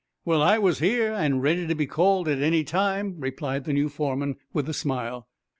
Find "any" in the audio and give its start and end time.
2.41-2.63